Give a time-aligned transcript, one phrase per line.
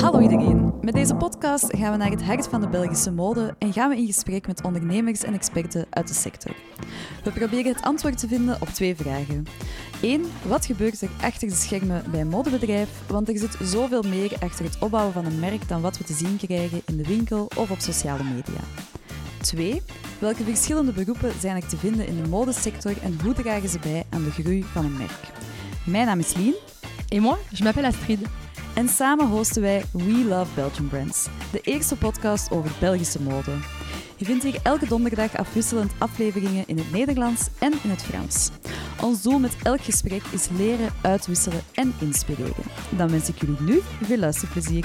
[0.00, 0.72] Hallo iedereen.
[0.80, 3.96] Met deze podcast gaan we naar het hart van de Belgische mode en gaan we
[3.96, 6.54] in gesprek met ondernemers en experten uit de sector.
[7.24, 9.46] We proberen het antwoord te vinden op twee vragen.
[10.02, 12.88] Eén, wat gebeurt er achter de schermen bij een modebedrijf?
[13.08, 16.14] Want er zit zoveel meer achter het opbouwen van een merk dan wat we te
[16.14, 18.60] zien krijgen in de winkel of op sociale media.
[19.40, 19.82] 2.
[20.18, 24.04] Welke verschillende beroepen zijn er te vinden in de modesector en hoe dragen ze bij
[24.10, 25.32] aan de groei van een merk?
[25.86, 26.54] Mijn naam is Lien.
[27.08, 28.18] Et moi, je m'appelle Astrid.
[28.74, 33.56] En samen hosten wij We Love Belgian Brands, de eerste podcast over Belgische mode.
[34.16, 38.50] Je vindt hier elke donderdag afwisselend afleveringen in het Nederlands en in het Frans.
[39.02, 42.64] Ons doel met elk gesprek is leren, uitwisselen en inspireren.
[42.96, 44.84] Dan wens ik jullie nu veel luisterplezier.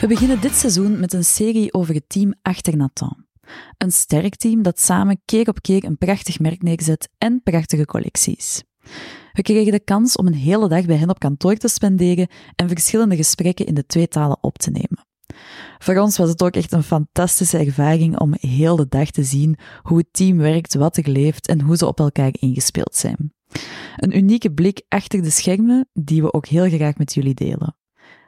[0.00, 3.24] We beginnen dit seizoen met een serie over het team achter Nathan.
[3.78, 8.62] Een sterk team dat samen keer op keer een prachtig merk neerzet en prachtige collecties.
[9.34, 12.68] We kregen de kans om een hele dag bij hen op kantoor te spenderen en
[12.68, 15.06] verschillende gesprekken in de twee talen op te nemen.
[15.78, 19.58] Voor ons was het ook echt een fantastische ervaring om heel de dag te zien
[19.82, 23.32] hoe het team werkt, wat er leeft en hoe ze op elkaar ingespeeld zijn.
[23.96, 27.76] Een unieke blik achter de schermen die we ook heel graag met jullie delen.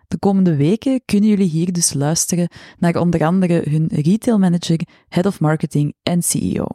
[0.08, 5.26] De komende weken kunnen jullie hier dus luisteren naar onder andere hun retail manager, head
[5.26, 6.66] of marketing en CEO.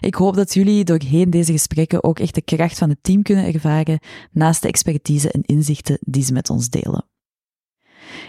[0.00, 3.52] Ik hoop dat jullie doorheen deze gesprekken ook echt de kracht van het team kunnen
[3.52, 3.98] ervaren,
[4.32, 7.06] naast de expertise en inzichten die ze met ons delen.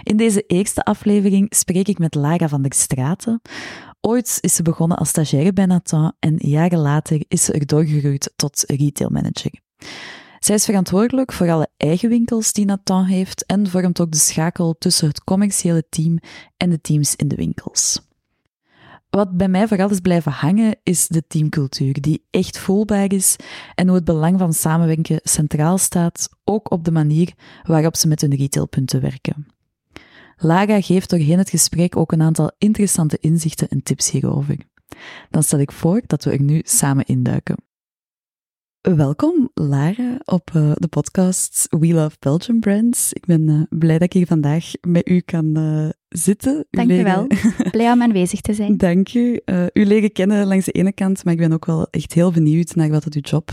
[0.03, 3.41] In deze eerste aflevering spreek ik met Lara van der Straten.
[4.01, 8.33] Ooit is ze begonnen als stagiaire bij Nathan en jaren later is ze er doorgegroeid
[8.35, 9.51] tot retail manager.
[10.39, 14.75] Zij is verantwoordelijk voor alle eigen winkels die Nathan heeft en vormt ook de schakel
[14.77, 16.19] tussen het commerciële team
[16.57, 18.08] en de teams in de winkels.
[19.09, 23.35] Wat bij mij vooral is blijven hangen, is de teamcultuur, die echt voelbaar is
[23.75, 28.21] en hoe het belang van samenwerken centraal staat, ook op de manier waarop ze met
[28.21, 29.47] hun retailpunten werken.
[30.38, 34.57] Lara geeft doorheen het gesprek ook een aantal interessante inzichten en tips hierover.
[35.29, 37.55] Dan stel ik voor dat we er nu samen induiken.
[38.81, 43.13] Welkom, Lara, op uh, de podcast We Love Belgian Brands.
[43.13, 46.66] Ik ben uh, blij dat ik hier vandaag met u kan uh, zitten.
[46.70, 47.28] Dank je wel.
[47.72, 48.78] Blij om aanwezig te zijn.
[48.78, 49.40] Dank u.
[49.74, 52.75] u leren kennen langs de ene kant, maar ik ben ook wel echt heel benieuwd
[52.75, 53.52] naar wat het uw job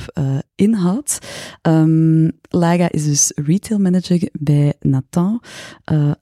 [0.55, 1.19] inhoudt.
[1.62, 5.43] Um, Lara is dus retail manager bij Nathan.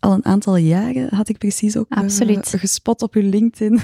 [0.01, 1.87] al een aantal jaren had ik precies ook
[2.61, 3.81] gespot op uw LinkedIn.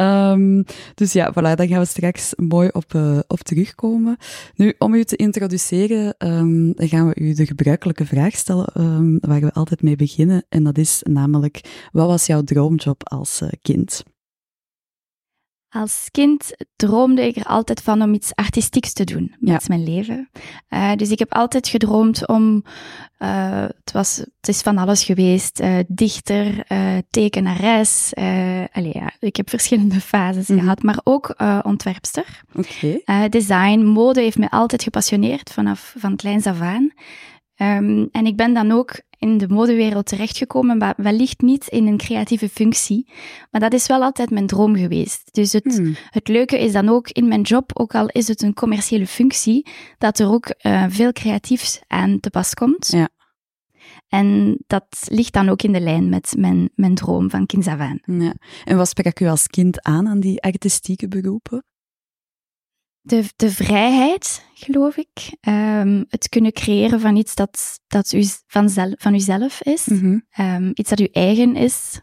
[0.00, 2.94] um, dus ja, voilà, daar gaan we straks mooi op,
[3.26, 4.16] op terugkomen.
[4.54, 9.52] Nu, om u te introduceren, um, gaan we u de gebruikelijke vraag stellen waar we
[9.52, 10.44] altijd mee beginnen.
[10.48, 11.49] En dat is namelijk,
[11.92, 14.02] wat was jouw droomjob als uh, kind?
[15.72, 20.30] Als kind droomde ik er altijd van om iets artistieks te doen met mijn leven.
[20.70, 22.64] Uh, dus ik heb altijd gedroomd om,
[23.18, 26.66] uh, het, was, het is van alles geweest, uh, dichter,
[27.10, 28.12] tekenares.
[28.72, 30.64] Allee, ja, ik heb verschillende fases mm -hmm.
[30.64, 32.42] gehad, maar ook ontwerpster.
[32.54, 33.28] Okay.
[33.28, 36.92] design, mode heeft me altijd gepassioneerd vanaf van kleins af aan.
[37.62, 41.96] Um, en ik ben dan ook in de modewereld terechtgekomen, maar wellicht niet in een
[41.96, 43.12] creatieve functie.
[43.50, 45.28] Maar dat is wel altijd mijn droom geweest.
[45.32, 45.96] Dus het, hmm.
[46.10, 49.66] het leuke is dan ook in mijn job, ook al is het een commerciële functie,
[49.98, 52.88] dat er ook uh, veel creatiefs aan te pas komt.
[52.88, 53.08] Ja.
[54.08, 57.78] En dat ligt dan ook in de lijn met mijn, mijn droom van kinds af
[57.78, 58.00] aan.
[58.04, 58.34] Ja.
[58.64, 61.64] En wat sprak u als kind aan aan die artistieke beroepen?
[63.00, 65.36] De, de vrijheid, geloof ik.
[65.48, 69.86] Um, het kunnen creëren van iets dat, dat u, van, zel, van uzelf is.
[69.86, 70.46] Mm -hmm.
[70.46, 72.00] um, iets dat uw eigen is.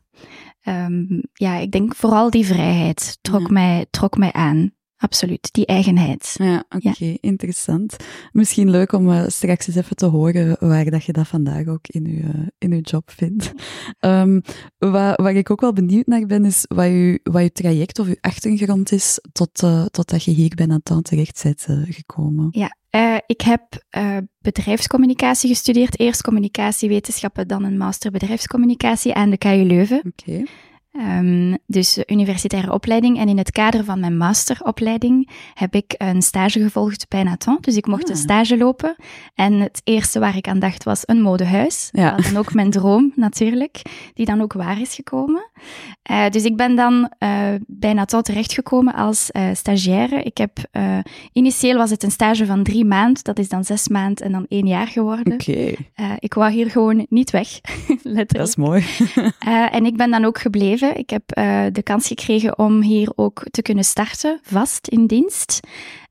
[0.64, 3.48] Um, ja, ik denk vooral die vrijheid trok, ja.
[3.52, 4.72] mij, trok mij aan.
[4.98, 6.36] Absoluut, die eigenheid.
[6.38, 7.18] Ja, oké, okay, ja.
[7.22, 7.96] interessant.
[8.32, 11.88] Misschien leuk om uh, straks eens even te horen waar dat je dat vandaag ook
[11.88, 13.52] in je, uh, in uw job vindt.
[14.00, 14.42] Um,
[14.78, 18.08] waar, waar ik ook wel benieuwd naar ben, is wat je, wat je traject of
[18.08, 22.48] je achtergrond is tot, uh, totdat je hier bij Nathan terecht bent gekomen.
[22.52, 22.76] Ja,
[23.26, 23.86] ik heb
[24.40, 26.00] bedrijfscommunicatie gestudeerd.
[26.00, 29.98] Eerst communicatiewetenschappen, dan een master bedrijfscommunicatie aan de KU Leuven.
[29.98, 30.32] Oké.
[30.32, 30.46] Okay.
[31.00, 33.20] Um, dus universitaire opleiding.
[33.20, 37.58] En in het kader van mijn masteropleiding heb ik een stage gevolgd bij Nathan.
[37.62, 38.10] Dus ik mocht ah.
[38.10, 38.96] een stage lopen.
[39.36, 41.90] En het eerste waar ik aan dacht was een modehuis.
[41.92, 42.10] Ja.
[42.10, 43.82] Dat was dan ook mijn droom natuurlijk,
[44.14, 45.50] die dan ook waar is gekomen.
[46.12, 47.30] Uh, dus ik ben dan uh,
[47.68, 50.24] bij Nathan terechtgekomen als uh, stagiaire.
[50.24, 50.58] Ik heb,
[51.32, 53.24] initieel was het een stage van drie maanden.
[53.24, 55.34] Dat is dan zes maanden en dan één jaar geworden.
[55.34, 55.76] Oké.
[55.96, 56.18] Okay.
[56.20, 57.48] ik wou hier gewoon niet weg,
[57.88, 58.34] letterlijk.
[58.34, 58.86] Dat is mooi.
[59.72, 60.87] en ik ben dan ook gebleven.
[60.96, 65.60] Ik heb uh, de kans gekregen om hier ook te kunnen starten, vast in dienst.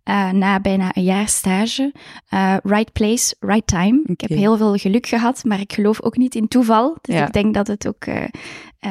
[0.09, 1.93] uh, na bijna een jaar stage.
[2.35, 4.03] Uh, right place, right time.
[4.05, 6.97] Ik heb heel veel geluk gehad, maar ik geloof ook niet in toeval.
[7.01, 8.25] Dus ik denk dat het ook uh,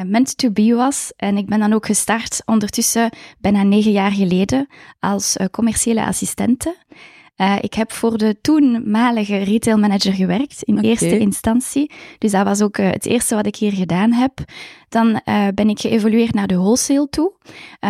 [0.06, 1.12] meant to be was.
[1.16, 4.68] En ik ben dan ook gestart ondertussen bijna negen jaar geleden
[5.00, 6.76] als commerciële assistente.
[7.36, 11.90] Uh, ik heb voor de toenmalige retailmanager gewerkt in eerste instantie.
[12.18, 14.32] Dus dat was ook uh, het eerste wat ik hier gedaan heb.
[14.88, 17.32] Dan uh, ben ik geëvolueerd naar de wholesale toe.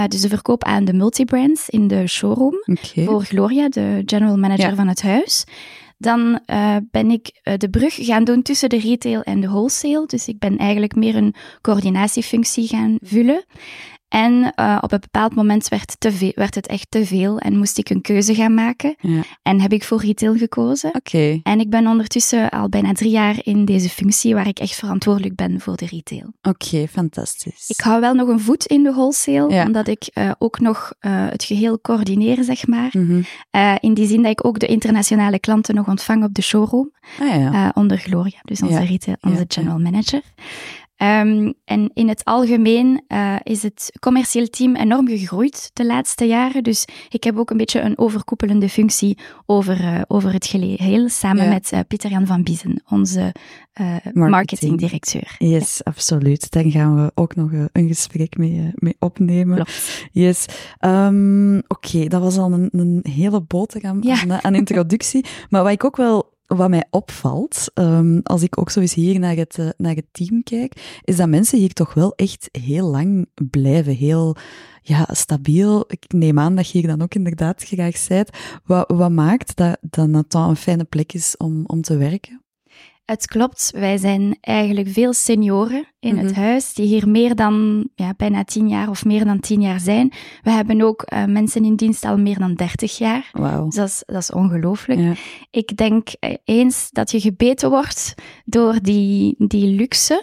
[0.08, 2.62] dus de verkoop aan de multibrands in de showroom.
[2.64, 3.04] Okay.
[3.04, 4.74] Voor Gloria, de general manager ja.
[4.74, 5.44] van het huis.
[5.98, 6.40] Dan
[6.90, 10.06] ben ik de brug gaan doen tussen de retail en de wholesale.
[10.06, 13.44] Dus ik ben eigenlijk meer een coördinatiefunctie gaan vullen.
[14.08, 17.58] En uh, op een bepaald moment werd, te veel, werd het echt te veel en
[17.58, 18.94] moest ik een keuze gaan maken.
[19.00, 19.22] Ja.
[19.42, 20.94] En heb ik voor retail gekozen.
[20.94, 21.40] Oké.
[21.42, 25.34] En ik ben ondertussen al bijna drie jaar in deze functie waar ik echt verantwoordelijk
[25.34, 26.32] ben voor de retail.
[26.42, 27.68] Oké, fantastisch.
[27.68, 29.64] Ik hou wel nog een voet in de wholesale, ja.
[29.64, 32.90] omdat ik uh, ook nog uh, het geheel coördineer, zeg maar.
[32.92, 33.76] Mm -hmm.
[33.80, 36.92] in die zin dat ik ook de internationale klanten nog ontvang op de showroom.
[37.20, 37.72] Ah, ja.
[37.74, 40.22] onder Gloria, dus onze, retail, onze general manager.
[41.02, 46.62] Um, en in het algemeen uh, is het commercieel team enorm gegroeid de laatste jaren.
[46.62, 51.44] Dus ik heb ook een beetje een overkoepelende functie over, uh, over het geheel, samen
[51.44, 51.48] ja.
[51.48, 53.34] met uh, Pieter-Jan van Biezen, onze
[53.74, 54.28] marketing.
[54.30, 55.34] marketingdirecteur.
[55.38, 55.90] Yes, ja.
[55.90, 56.50] absoluut.
[56.50, 59.54] Daar gaan we ook nog een gesprek mee, mee opnemen.
[59.54, 60.08] Klopt.
[60.12, 60.46] Yes.
[60.80, 64.20] Um, Oké, okay, dat was al een, een hele boterham ja.
[64.20, 65.24] aan, aan introductie.
[65.48, 69.18] maar wat ik ook wel wat mij opvalt, um, als ik ook zo eens hier
[69.18, 72.90] naar het, uh, naar het team kijk, is dat mensen hier toch wel echt heel
[72.90, 73.94] lang blijven.
[73.94, 74.36] Heel
[74.82, 75.84] ja, stabiel.
[75.88, 78.38] Ik neem aan dat je hier dan ook inderdaad graag zijt.
[78.64, 82.40] Wat, wat maakt dat, dat Nathan een fijne plek is om, om te werken?
[83.04, 86.26] Het klopt, wij zijn eigenlijk veel senioren in mm -hmm.
[86.26, 86.44] het mhm.
[86.44, 90.12] huis, die hier meer dan ja, bijna tien jaar of meer dan tien jaar zijn.
[90.42, 93.30] We hebben ook uh, mensen in dienst al meer dan dertig jaar.
[93.32, 93.64] Wow.
[93.64, 95.00] Dus dat is, dat is ongelooflijk.
[95.00, 95.12] Ja.
[95.50, 98.14] Ik denk uh, eens dat je gebeten wordt
[98.44, 100.22] door die, die luxe,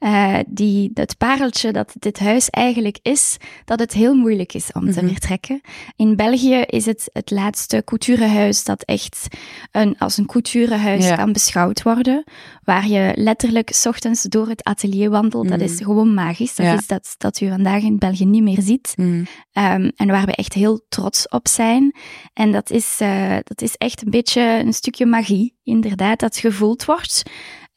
[0.00, 4.80] uh, die, het pareltje dat dit huis eigenlijk is, dat het heel moeilijk is om
[4.80, 4.96] mm -hmm.
[4.96, 5.12] te mhm.
[5.12, 5.60] vertrekken.
[5.96, 9.26] In België is het het laatste couturehuis dat echt
[9.70, 11.16] een, als een couturehuis ja.
[11.16, 12.24] kan beschouwd worden,
[12.64, 15.86] waar je letterlijk s ochtends door het atelier wandelt dat is mm.
[15.86, 16.54] gewoon magisch.
[16.54, 18.92] Dat is dat, dat u vandaag in België niet meer ziet.
[18.96, 19.26] Mm.
[19.52, 21.94] Um, en waar we echt heel trots op zijn.
[22.32, 26.84] En dat is, uh, dat is echt een beetje een stukje magie, inderdaad, dat gevoeld
[26.84, 27.22] wordt.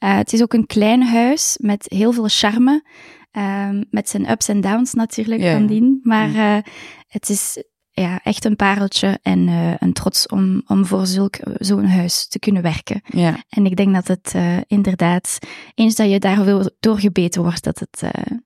[0.04, 2.84] Uh, het is ook een klein huis met heel veel charme.
[3.32, 6.00] Um, met zijn ups en downs natuurlijk van dien.
[6.02, 6.58] Maar uh,
[7.06, 7.62] het is
[8.00, 12.38] ja, echt een pareltje en uh, een trots om, om voor zulk, zo'n huis te
[12.38, 13.00] kunnen werken.
[13.04, 13.44] Ja.
[13.48, 15.38] En ik denk dat het uh, inderdaad,
[15.74, 18.38] eens dat je daar doorgebeten wordt, dat het uh,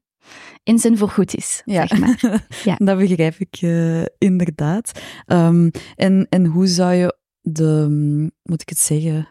[0.62, 1.62] in zijn voorgoed is.
[1.64, 2.40] Ja, zeg maar.
[2.64, 2.74] ja.
[2.78, 3.60] dat begrijp ik
[4.18, 5.00] inderdaad.
[5.26, 9.28] Um, en, en hoe zou je de, moet ik het zeggen?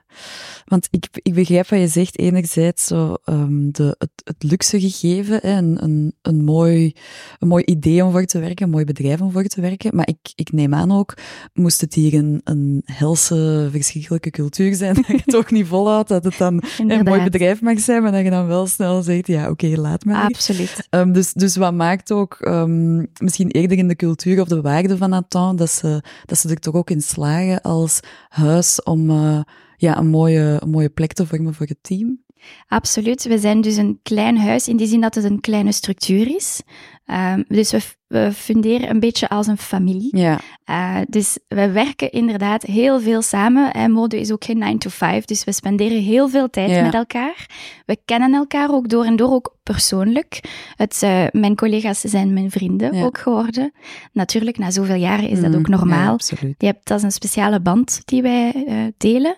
[0.66, 2.20] Want ik, ik begrijp wat je zegt.
[2.20, 6.96] Enerzijds zo, um, de, het, het luxe gegeven, hè, een, een, een, mooi,
[7.40, 9.96] een mooi idee om voor te werken, een mooi bedrijf om voor te werken.
[9.96, 11.14] Maar ik, ik neem aan ook,
[11.54, 16.10] moest het hier een, een helse, verschrikkelijke cultuur zijn, dat je het ook niet volhoudt,
[16.10, 19.28] dat het dan een mooi bedrijf mag zijn, maar dat je dan wel snel zegt,
[19.28, 20.24] ja, oké, okay, laat maar.
[20.24, 20.88] Absoluut.
[20.90, 24.98] Um, dus, dus wat maakt ook um, misschien eerder in de cultuur of de waarde
[24.98, 28.00] van Nathan, dat ze, dat ze er toch ook in slagen als
[28.30, 29.42] huis om uh,
[29.78, 32.20] ja, een, mooie, een mooie plek te vormen voor het team?
[32.68, 33.24] Absoluut.
[33.24, 36.62] We zijn dus een klein huis in die zin dat het een kleine structuur is.
[37.12, 40.18] Um, dus we, we, funderen een beetje als een familie.
[40.18, 40.40] Ja.
[40.70, 43.74] Uh, dus we werken inderdaad heel veel samen.
[43.74, 46.82] En mode is ook geen 9 to 5, dus we spenderen heel veel tijd ja.
[46.82, 47.46] met elkaar.
[47.86, 50.40] We kennen elkaar ook door en door, ook persoonlijk.
[50.76, 53.04] Het, uh, mijn collega's zijn mijn vrienden ja.
[53.04, 53.72] ook geworden.
[54.12, 56.18] Natuurlijk, na zoveel jaren is dat ook mm, normaal.
[56.58, 59.38] Je hebt, dat is een speciale band die wij uh, delen.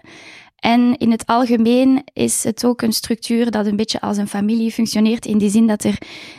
[0.63, 4.71] En in het algemeen is het ook een structuur dat een beetje als een familie
[4.71, 5.97] functioneert, in die zin dat, er,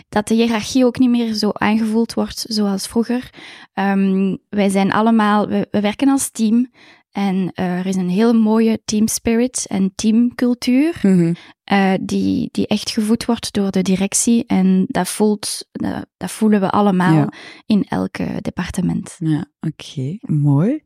[0.09, 3.31] dat de hiërarchie ook niet meer zo aangevoeld wordt zoals vroeger.
[3.75, 6.71] Um, wij zijn allemaal, we, we, werken als team.
[7.11, 11.35] En uh, er is een hele mooie team spirit en teamcultuur, mm -hmm.
[11.73, 14.45] uh, die, die echt gevoed wordt door de directie.
[14.47, 17.33] En dat, voelt, dat, dat voelen we allemaal ja.
[17.66, 19.16] in elk departement.
[19.19, 20.19] Ja, oké, okay.
[20.21, 20.83] mooi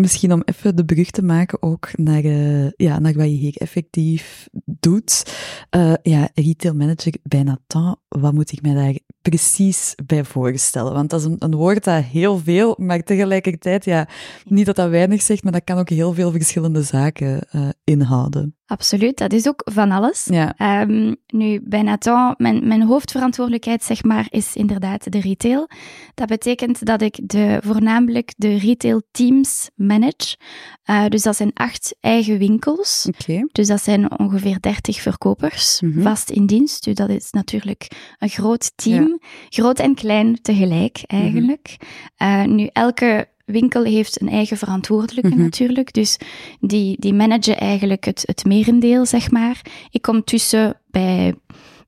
[0.00, 3.56] misschien om even de brug te maken ook naar, uh, ja, naar wat je hier
[3.56, 5.36] effectief doet.
[5.76, 8.98] Uh, ja, retail manager bij Nathan, wat moet ik mij daar
[9.30, 10.92] precies bij voorstellen?
[10.92, 14.08] Want dat is een, een, woord dat heel veel, maar tegelijkertijd, ja,
[14.44, 18.54] niet dat dat weinig zegt, maar dat kan ook heel veel verschillende zaken uh, inhouden.
[18.66, 20.26] Absoluut, dat is ook van alles.
[20.30, 20.80] Ja.
[20.82, 25.68] Um, nu, bij Nathan, mijn, mijn hoofdverantwoordelijkheid, zeg maar, is inderdaad de retail.
[26.14, 30.36] Dat betekent dat ik de, voornamelijk de retail teams manage.
[30.90, 33.08] Uh, dus dat zijn acht eigen winkels.
[33.08, 33.48] Okay.
[33.52, 36.02] Dus dat zijn ongeveer dertig verkopers, Mhm.
[36.02, 36.84] vast in dienst.
[36.84, 39.19] Dus dat is natuurlijk een groot team.
[39.48, 41.76] Groot en klein tegelijk, eigenlijk.
[42.18, 45.42] Uh, nu, elke winkel heeft een eigen verantwoordelijke Mhm.
[45.42, 45.92] natuurlijk.
[45.92, 46.18] Dus
[46.60, 49.60] die, die managen eigenlijk het, het merendeel, zeg maar.
[49.90, 51.34] Ik kom tussen bij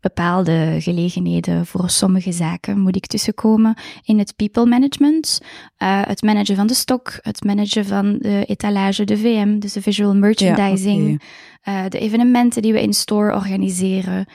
[0.02, 3.74] bepaalde gelegenheden voor sommige zaken moet ik tussenkomen
[4.04, 5.40] in het people management,
[5.78, 9.82] uh, het managen van de stok, het managen van de etalage, de VM, dus de
[9.82, 11.22] visual merchandising,
[11.62, 14.26] ja, uh, de evenementen die we in store organiseren,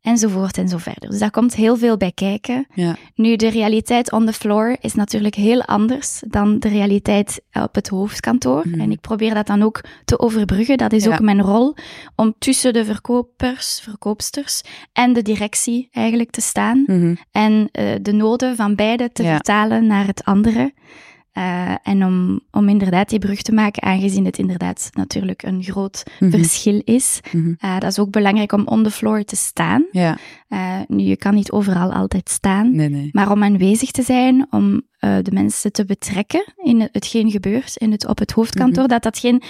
[0.00, 1.10] enzovoort en zo verder.
[1.10, 2.66] Dus daar komt heel veel bij kijken.
[2.74, 2.96] Ja.
[3.14, 7.88] Nu, de realiteit on the floor is natuurlijk heel anders dan de realiteit op het
[7.88, 8.62] hoofdkantoor.
[8.68, 8.80] Mhm.
[8.80, 10.76] En ik probeer dat dan ook te overbruggen.
[10.76, 11.12] Dat is Ja.
[11.12, 11.74] ook mijn rol,
[12.16, 14.62] om tussen de verkopers, verkoopsters
[14.92, 16.82] en de directie eigenlijk te staan.
[16.86, 17.14] Mhm.
[17.32, 19.34] En uh, de noden van beide te Ja.
[19.34, 20.72] vertalen naar het andere.
[21.38, 26.02] Uh, en om, om inderdaad die brug te maken, aangezien het inderdaad natuurlijk een groot
[26.20, 26.30] Mhm.
[26.30, 27.20] verschil is.
[27.32, 27.48] Mhm.
[27.64, 29.86] Uh, dat is ook belangrijk om on the floor te staan.
[29.92, 30.16] Ja,
[30.48, 33.08] Uh, nu, je kan niet overal altijd staan, nee, nee.
[33.12, 37.92] maar om aanwezig te zijn, om de mensen te betrekken in het, hetgeen gebeurt in
[37.92, 39.42] het, op het hoofdkantoor, dat dat geen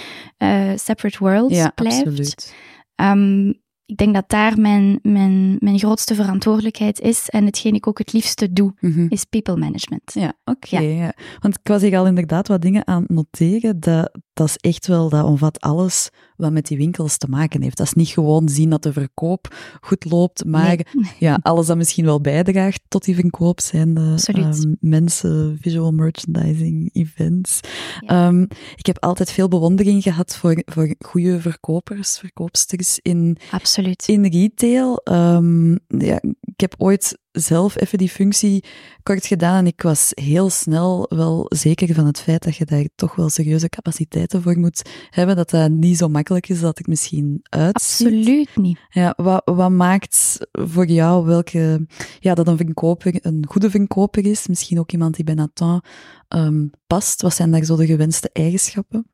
[0.75, 1.61] separate worlds Mhm.
[1.63, 1.97] Ja, blijft.
[2.05, 2.55] absoluut.
[2.95, 3.53] Um,
[3.89, 8.13] ik denk dat daar mijn, mijn, mijn grootste verantwoordelijkheid is en hetgeen ik ook het
[8.13, 9.05] liefste doe, Mhm.
[9.09, 10.11] is people management.
[10.13, 10.79] Ja, oké.
[10.79, 10.79] Ja.
[10.79, 11.13] ja.
[11.39, 13.79] Want ik was hier al inderdaad wat dingen aan noteren.
[13.79, 17.77] Dat, dat is echt wel, dat omvat alles wat met die winkels te maken heeft.
[17.77, 20.85] Dat is niet gewoon zien dat de verkoop goed loopt, maar Nee.
[21.19, 26.89] ja, alles dat misschien wel bijdraagt tot die verkoop zijn de ehm, mensen, visual merchandising,
[26.93, 27.59] events.
[27.99, 28.27] Ja.
[28.27, 28.41] Ehm,
[28.75, 34.07] ik heb altijd veel bewondering gehad voor, voor goede verkopers, verkoopsters in, Absoluut.
[34.07, 35.01] in retail.
[35.03, 38.63] Ehm, ja, ik heb ooit zelf even die functie
[39.03, 42.87] kort gedaan en ik was heel snel wel zeker van het feit dat je daar
[42.95, 46.87] toch wel serieuze capaciteiten voor moet hebben, dat dat niet zo makkelijk is dat het
[46.87, 48.07] misschien uitziet.
[48.07, 48.79] Absoluut niet.
[48.89, 51.87] Ja, wat, wat maakt voor jou welke,
[52.19, 54.47] ja, dat een verkoper een goede verkoper is?
[54.47, 55.83] Misschien ook iemand die bij Nathan
[56.27, 57.21] ehm, past.
[57.21, 59.07] Wat zijn daar zo de gewenste eigenschappen?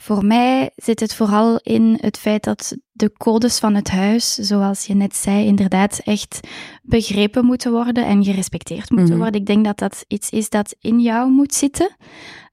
[0.00, 4.84] Voor mij zit het vooral in het feit dat de codes van het huis, zoals
[4.86, 6.40] je net zei, inderdaad echt
[6.82, 9.18] begrepen moeten worden en gerespecteerd moeten Mhm.
[9.22, 9.40] worden.
[9.40, 11.96] Ik denk dat dat iets is dat in jou moet zitten.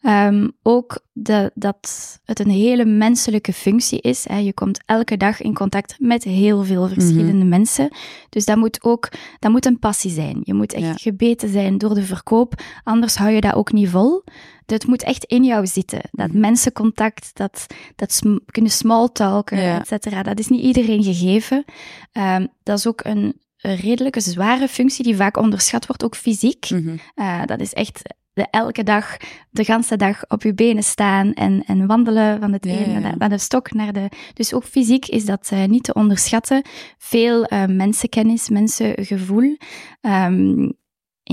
[0.01, 4.27] Um, ook de, dat het een hele menselijke functie is.
[4.27, 4.37] Hè.
[4.37, 7.49] Je komt elke dag in contact met heel veel verschillende Mhm.
[7.49, 7.89] mensen.
[8.29, 9.09] Dus dat moet ook
[9.39, 10.39] dat moet een passie zijn.
[10.43, 10.93] Je moet echt Ja.
[10.93, 14.23] gebeten zijn door de verkoop, anders hou je dat ook niet vol.
[14.65, 15.99] Het moet echt in jou zitten.
[16.11, 16.39] Dat Mhm.
[16.39, 19.79] mensencontact, dat, dat sm kunnen smalltalken, Ja.
[19.79, 20.23] et cetera.
[20.23, 21.65] Dat is niet iedereen gegeven.
[22.13, 26.69] Um, dat is ook een, redelijke zware functie die vaak onderschat wordt, ook fysiek.
[26.69, 26.95] Mhm.
[27.15, 28.01] Uh, dat is echt
[28.33, 29.17] de elke dag,
[29.49, 32.99] de ganse dag op je benen staan en, en wandelen van het Ja, een ja,
[32.99, 33.73] naar de, naar de stok.
[33.73, 36.61] Naar de, dus ook fysiek is dat uh, niet te onderschatten.
[36.97, 39.57] Veel uh, mensenkennis, mensengevoel.
[40.01, 40.73] Um,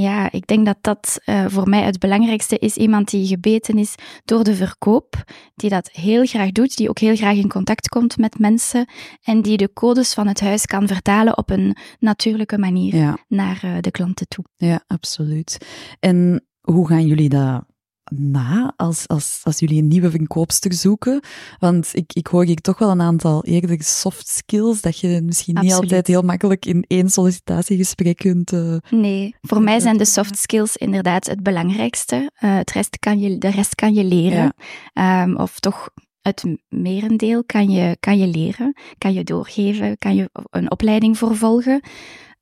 [0.01, 2.77] ja, ik denk dat dat uh, voor mij het belangrijkste is.
[2.77, 3.95] Iemand die gebeten is
[4.25, 8.17] door de verkoop, die dat heel graag doet, die ook heel graag in contact komt
[8.19, 8.89] met mensen
[9.23, 13.61] en die de codes van het huis kan vertalen op een natuurlijke manier Ja, naar
[13.65, 14.45] uh, de klanten toe.
[14.57, 15.59] ja, absoluut.
[16.01, 17.65] En hoe gaan jullie dat
[18.11, 21.21] na als, als, als jullie een nieuwe verkoopster zoeken?
[21.59, 25.59] Want ik, ik hoor hier toch wel een aantal eerder soft skills dat je misschien
[25.61, 28.53] niet altijd heel makkelijk in één sollicitatiegesprek kunt.
[28.53, 32.31] Uh, Nee, voor mij zijn de soft skills inderdaad het belangrijkste.
[32.41, 34.55] Uh, het rest kan je, de rest kan je leren.
[34.93, 35.23] Ja.
[35.23, 35.91] Um, of toch
[36.23, 41.37] het merendeel kan je, kan je leren, kan je doorgeven, kan je een opleiding voor
[41.37, 41.81] volgen.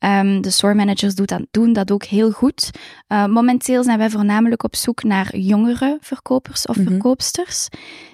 [0.04, 2.70] Um, de store managers doen dat, doen dat ook heel goed.
[3.08, 6.86] Uh, momenteel zijn wij voornamelijk op zoek naar jongere verkopers of Mhm.
[6.88, 7.68] verkoopsters,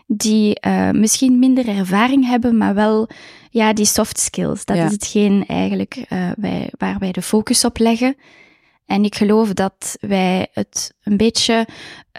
[0.07, 3.09] die uh, misschien minder ervaring hebben, maar wel
[3.51, 4.65] ja, die soft skills.
[4.65, 4.85] Dat Ja.
[4.85, 8.17] is hetgeen eigenlijk uh, wij, waar wij de focus op leggen.
[8.87, 11.67] En ik geloof dat wij het een beetje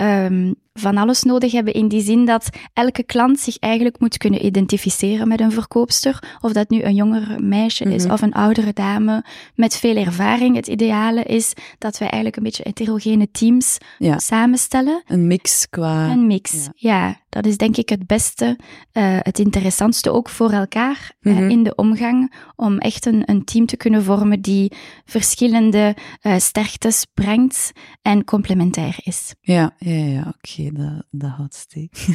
[0.02, 4.46] um, van alles nodig hebben in die zin dat elke klant zich eigenlijk moet kunnen
[4.46, 6.38] identificeren met een verkoopster.
[6.42, 8.14] Of dat nu een jonger meisje is Mhm.
[8.14, 9.24] of een oudere dame
[9.56, 10.56] met veel ervaring.
[10.56, 14.20] Het ideale is dat wij eigenlijk een beetje heterogene teams Ja.
[14.20, 15.04] samenstellen.
[15.08, 16.10] Een mix qua...
[16.12, 16.70] Een mix, Ja.
[16.76, 17.26] ja.
[17.30, 18.58] Dat is denk ik het beste,
[18.92, 21.50] eh, het interessantste ook voor elkaar eh, Mhm.
[21.50, 24.72] in de omgang, om echt een, een team te kunnen vormen die
[25.06, 29.34] verschillende eh, sterktes brengt en complementair is.
[29.42, 31.96] Ja, ja, ja, oké, dat, dat houdt steek.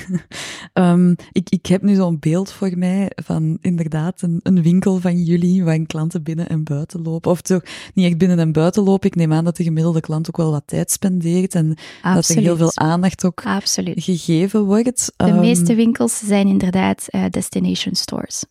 [0.73, 5.23] Ehm, ik, ik heb nu zo'n beeld voor mij van inderdaad een, een winkel van
[5.23, 7.31] jullie, waar klanten binnen en buiten lopen.
[7.31, 7.63] Of toch
[7.95, 9.09] niet echt binnen en buiten lopen.
[9.09, 12.39] Ik neem aan dat de gemiddelde klant ook wel wat tijd spendeert en dat er
[12.39, 14.03] heel veel aandacht ook Absoluut.
[14.05, 15.13] gegeven wordt.
[15.17, 18.45] De Ehm, meeste winkels zijn inderdaad eh, destination stores.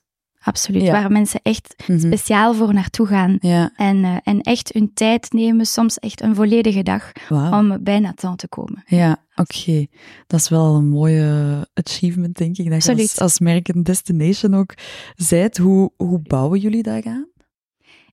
[0.43, 0.91] Absoluut, Ja.
[0.91, 3.38] waar mensen echt mhm, speciaal voor naartoe gaan.
[3.39, 8.00] Ja, En, eh, en echt hun tijd nemen, soms echt een volledige dag, om bij
[8.00, 8.83] Nathan te komen.
[8.86, 9.86] Ja, oké.
[10.27, 12.69] Dat is wel een mooie achievement, denk ik.
[12.69, 14.74] Dat je als, merk een destination ook
[15.15, 15.57] zijt.
[15.57, 17.29] Hoe, hoe bouwen jullie daaraan?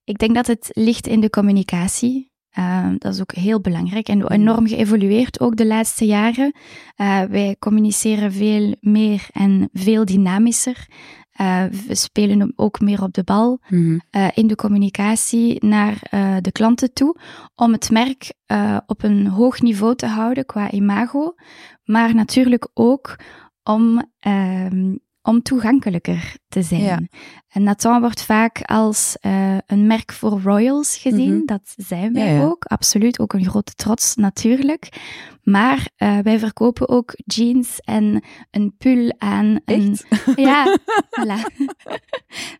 [0.03, 2.31] Ik denk dat het ligt in de communicatie.
[2.59, 6.55] Uh, dat is ook heel belangrijk en enorm geëvolueerd ook de laatste jaren.
[6.97, 10.87] Uh, wij communiceren veel meer en veel dynamischer.
[11.41, 13.97] Uh, we spelen ook meer op de bal Mhm.
[14.33, 15.97] in de communicatie naar
[16.41, 17.19] de klanten toe,
[17.55, 18.33] om het merk
[18.85, 21.33] op een hoog niveau te houden qua imago,
[21.83, 23.15] maar natuurlijk ook
[23.63, 26.81] om ehm, om toegankelijker te zijn.
[26.81, 26.99] Ja.
[27.49, 31.35] En Nathan wordt vaak als uh, een merk voor royals gezien.
[31.35, 31.45] Mhm.
[31.45, 32.43] Dat zijn wij Ja, ja.
[32.43, 32.63] ook.
[32.65, 34.89] Absoluut, ook een grote trots natuurlijk.
[35.43, 39.59] Maar uh, wij verkopen ook jeans en een pull aan.
[39.65, 39.97] Een...
[40.09, 40.25] Echt?
[40.35, 40.77] Ja,
[41.19, 41.65] voilà.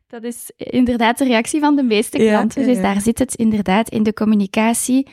[0.07, 2.65] Dat is inderdaad de reactie van de meeste klanten.
[2.65, 5.07] Dus daar zit het inderdaad in de communicatie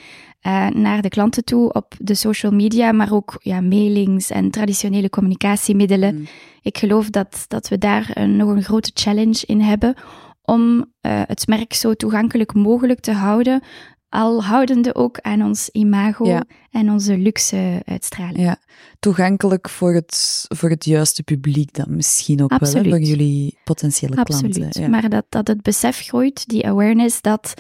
[0.46, 5.10] uh, naar de klanten toe op de social media, maar ook ja, mailings en traditionele
[5.10, 6.14] communicatiemiddelen.
[6.14, 6.26] Mm.
[6.62, 9.94] Ik geloof dat, dat we daar een, nog een grote challenge in hebben
[10.42, 13.62] om uh, het merk zo toegankelijk mogelijk te houden,
[14.08, 16.44] al houdende ook aan ons imago Ja.
[16.70, 18.38] en onze luxe uitstraling.
[18.38, 18.58] Ja,
[18.98, 24.16] toegankelijk voor het, voor het juiste publiek dan misschien ook wel, hè, voor jullie potentiële
[24.16, 24.56] Absoluut.
[24.56, 24.82] klanten.
[24.82, 24.88] Ja.
[24.88, 27.54] Maar dat, dat het besef groeit, die awareness, dat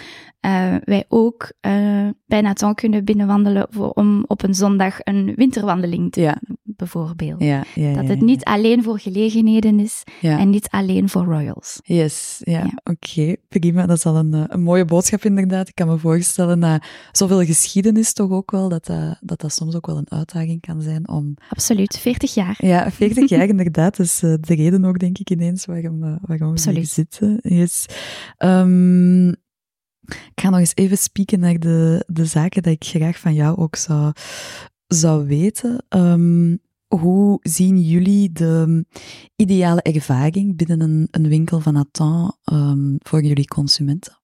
[0.46, 6.12] uh, wij ook uh, bij Nathan kunnen binnenwandelen voor, om op een zondag een winterwandeling
[6.12, 6.38] te Ja.
[6.46, 7.42] doen, bijvoorbeeld.
[7.42, 11.80] ja, ja, Dat het niet alleen voor gelegenheden is en niet alleen voor royals.
[11.82, 13.86] Yes, ja, oké, prima.
[13.86, 15.68] Dat is al een, eh, een mooie boodschap inderdaad.
[15.68, 19.74] Ik kan me voorstellen, na zoveel geschiedenis toch ook wel, dat dat, dat, dat soms
[19.74, 21.34] ook wel een uitdaging kan zijn om...
[21.48, 22.54] Absoluut, 40 jaar.
[22.58, 26.16] Ja, 40 jaar inderdaad, dat is eh, de reden ook, denk ik, ineens waarom, eh,
[26.20, 27.38] waarom we hier zitten.
[27.42, 27.86] Yes.
[28.36, 29.32] Ehm,
[30.46, 33.76] ga nog eens even spieken naar de, de zaken dat ik graag van jou ook
[33.76, 34.12] zou,
[34.86, 35.84] zou weten.
[35.88, 36.56] Ehm,
[36.86, 38.84] hoe zien jullie de
[39.36, 44.20] ideale ervaring binnen een, een winkel van Nathan ehm, voor jullie consumenten?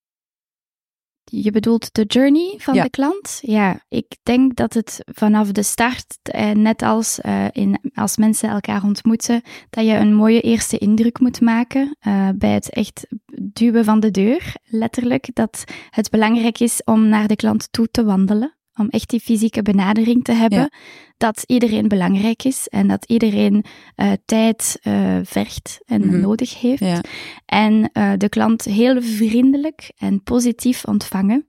[1.35, 2.83] Je bedoelt de journey van Ja.
[2.83, 3.39] de klant?
[3.43, 8.49] Ja, ik denk dat het vanaf de start, eh, net als eh, in, als mensen
[8.49, 13.07] elkaar ontmoeten, dat je een mooie eerste indruk moet maken eh, bij het echt
[13.43, 15.29] duwen van de deur, letterlijk.
[15.33, 19.63] Dat het belangrijk is om naar de klant toe te wandelen, om echt die fysieke
[19.63, 20.59] benadering te hebben.
[20.59, 20.71] Ja.
[21.17, 26.21] Dat iedereen belangrijk is en dat iedereen eh, tijd eh, vergt en Mhm.
[26.21, 27.01] nodig heeft Ja,
[27.47, 31.47] en eh, de klant heel vriendelijk en positief ontvangen.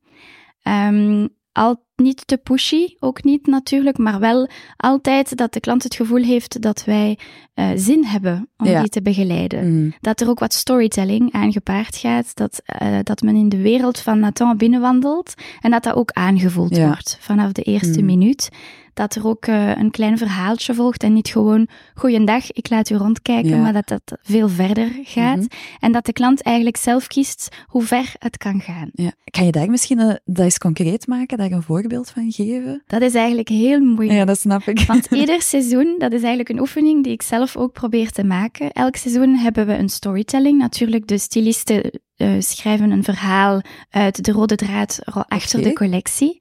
[0.61, 5.95] Ehm, al niet te pushy, ook niet natuurlijk, maar wel altijd dat de klant het
[5.95, 7.17] gevoel heeft dat wij
[7.53, 8.79] eh, zin hebben om Ja.
[8.79, 9.71] die te begeleiden.
[9.73, 13.61] Mm, Dat er ook wat storytelling aan gepaard gaat, dat, eh, dat men in de
[13.61, 16.85] wereld van Nathan binnenwandelt en dat dat ook aangevoeld Ja.
[16.87, 18.05] wordt vanaf de eerste Mm.
[18.05, 18.49] minuut.
[18.93, 22.95] Dat er ook eh, een klein verhaaltje volgt en niet gewoon goeiedag, ik laat u
[22.95, 23.61] rondkijken, Ja.
[23.61, 25.37] maar dat dat veel verder gaat.
[25.37, 25.45] Mhm.
[25.79, 28.89] En dat de klant eigenlijk zelf kiest hoe ver het kan gaan.
[28.93, 29.11] ja.
[29.23, 32.83] Kan je daar misschien eh, dat eens concreet maken, daar een voorbeeld van geven?
[32.87, 34.11] Dat is eigenlijk heel moeilijk.
[34.19, 34.79] Ja, dat snap ik.
[34.79, 38.71] Want ieder seizoen, dat is eigenlijk een oefening die ik zelf ook probeer te maken.
[38.71, 40.57] Elk seizoen hebben we een storytelling.
[40.57, 46.37] Natuurlijk, de stylisten eh, schrijven een verhaal uit de rode draad achter de collectie.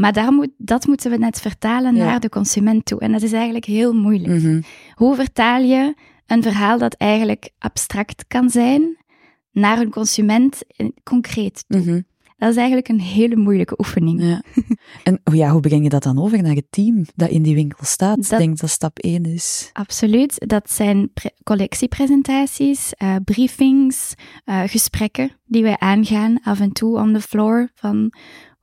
[0.00, 2.04] Maar daar moet, dat moeten we net vertalen Ja.
[2.04, 3.00] naar de consument toe.
[3.00, 4.42] En dat is eigenlijk heel moeilijk.
[4.42, 4.60] Mhm.
[4.94, 5.94] Hoe vertaal je
[6.26, 8.96] een verhaal dat eigenlijk abstract kan zijn
[9.52, 10.60] naar een consument
[11.02, 11.80] concreet toe?
[11.80, 12.00] Mhm.
[12.36, 14.22] Dat is eigenlijk een hele moeilijke oefening.
[14.22, 14.42] Ja.
[15.02, 17.54] En oh ja, hoe breng je dat dan over naar het team dat in die
[17.54, 18.16] winkel staat?
[18.16, 19.70] Dat- Ik denk dat stap 1 is.
[19.72, 20.34] Absoluut.
[20.48, 27.12] Dat zijn pre- collectiepresentaties, eh, briefings, eh, gesprekken die wij aangaan af en toe on
[27.12, 28.12] the floor van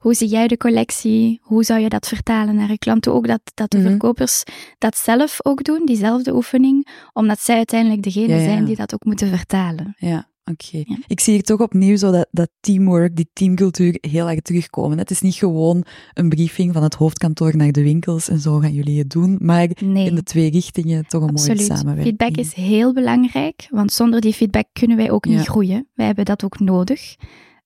[0.06, 1.40] hoe zie jij de collectie?
[1.42, 3.14] Hoe zou je dat vertalen naar je klanten?
[3.14, 3.88] Ook dat, dat de Mhm.
[3.88, 4.44] verkopers
[4.78, 8.44] dat zelf ook doen, diezelfde oefening, omdat zij uiteindelijk degene Ja, ja.
[8.44, 9.96] zijn die dat ook moeten vertalen.
[9.98, 10.78] Ja, oké.
[10.86, 10.98] Ja.
[11.08, 14.98] Ik zie hier toch opnieuw zo dat, dat teamwork, die teamcultuur heel erg terugkomen.
[14.98, 18.74] Het is niet gewoon een briefing van het hoofdkantoor naar de winkels en zo gaan
[18.74, 20.06] jullie het doen, maar Nee.
[20.08, 21.58] in de twee richtingen toch een Absoluut.
[21.58, 22.16] mooie samenwerking.
[22.18, 25.88] Feedback is heel belangrijk, want zonder die feedback kunnen wij ook niet groeien.
[25.94, 27.16] Wij hebben dat ook nodig.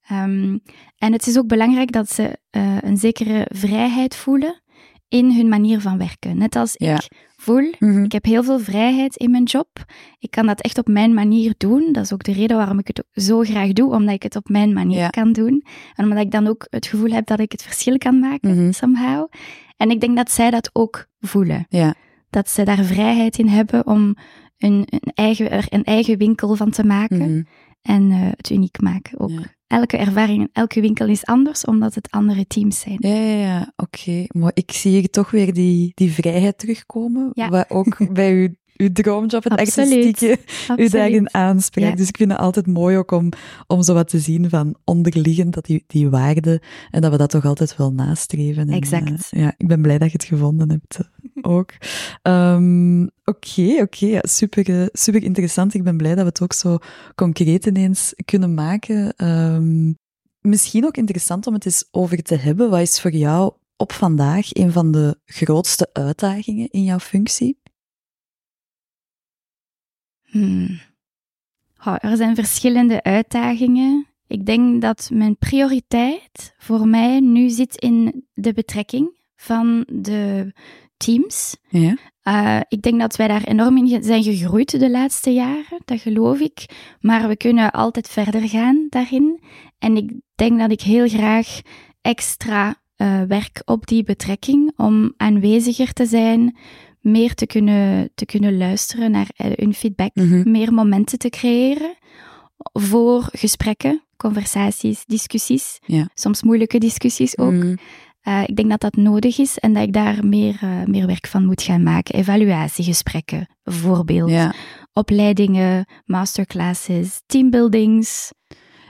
[0.10, 0.58] Ehm,
[0.98, 4.62] en het is ook belangrijk dat ze eh, een zekere vrijheid voelen
[5.08, 6.38] in hun manier van werken.
[6.38, 6.94] Net als Ja.
[6.96, 8.04] ik voel, Mhm.
[8.04, 9.68] ik heb heel veel vrijheid in mijn job.
[10.20, 11.90] Ik kan dat echt op mijn manier doen.
[11.92, 14.50] Dat is ook de reden waarom ik het zo graag doe, omdat ik het op
[14.50, 15.08] mijn manier Ja.
[15.10, 15.64] kan doen.
[15.96, 18.72] En omdat ik dan ook het gevoel heb dat ik het verschil kan maken, Mhm.
[18.72, 19.32] somehow.
[19.78, 21.94] En ik denk dat zij dat ook voelen Ja,
[22.30, 24.16] dat ze daar vrijheid in hebben om
[24.58, 27.42] een, een, eigen, er een eigen winkel van te maken mhm.
[27.82, 29.32] en eh, het uniek maken ook.
[29.70, 32.98] Elke ervaring in elke winkel is anders, omdat het andere teams zijn.
[33.00, 33.74] Ja, ja, ja.
[33.76, 34.24] oké.
[34.28, 37.50] Maar ik zie hier toch weer die, die vrijheid terugkomen, Ja.
[37.50, 38.48] wat ook bij uw,
[38.80, 40.06] uw droomjob, het Absoluut.
[40.06, 40.40] artistieke,
[40.78, 41.90] u daarin aanspreekt.
[41.90, 41.96] Ja.
[41.96, 43.30] Dus ik vind het altijd mooi ook om,
[43.68, 46.62] om zo wat te zien van onderliggend, dat die, die waarde,
[46.92, 48.70] en dat we dat toch altijd wel nastreven.
[48.70, 49.30] En, Exact.
[49.30, 51.72] eh, ja, ik ben blij dat je het gevonden hebt eh, ook.
[52.22, 55.74] Ehm, Oké, oké, ja, super, eh, super interessant.
[55.74, 56.78] Ik ben blij dat we het ook zo
[57.16, 59.14] concreet ineens kunnen maken.
[59.16, 59.94] Ehm,
[60.42, 62.70] misschien ook interessant om het eens over te hebben.
[62.70, 67.59] Wat is voor jou op vandaag een van de grootste uitdagingen in jouw functie?
[70.30, 70.80] Hmm.
[71.84, 74.08] Er zijn verschillende uitdagingen.
[74.28, 80.54] Ik denk dat mijn prioriteit voor mij nu zit in de betrekking van de
[80.98, 81.56] teams.
[81.70, 81.98] Ja.
[82.24, 86.40] Uh, ik denk dat wij daar enorm in zijn gegroeid de laatste jaren, dat geloof
[86.40, 86.66] ik.
[87.00, 89.42] Maar we kunnen altijd verder gaan daarin.
[89.78, 91.62] En ik denk dat ik heel graag
[92.02, 96.58] extra uh, werk op die betrekking om aanweziger te zijn,
[97.00, 100.52] meer te kunnen, te kunnen luisteren naar uh, hun feedback, Mhm.
[100.52, 101.98] meer momenten te creëren
[102.74, 105.80] voor gesprekken, conversaties, discussies.
[105.86, 106.10] Ja.
[106.14, 107.52] Soms moeilijke discussies ook.
[107.52, 107.78] Mm.
[108.28, 111.28] Uh, ik denk dat dat nodig is en dat ik daar meer, uh, meer werk
[111.28, 112.16] van moet gaan maken.
[112.16, 114.30] Evaluatiegesprekken, bijvoorbeeld.
[114.30, 114.54] Ja.
[114.94, 118.32] Opleidingen, masterclasses, teambuildings.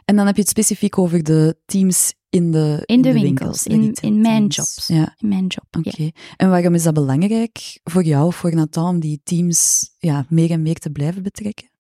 [0.09, 3.93] En dan heb je het specifiek over de teams in de, In de winkels, in-
[4.01, 4.87] in mijn jobs.
[4.87, 5.65] Ja, In mijn job.
[5.77, 6.03] oké.
[6.03, 6.09] Ja.
[6.37, 10.51] En waarom is dat belangrijk voor jou of voor Nathan om die teams ja, meer
[10.51, 11.71] en meer te blijven betrekken?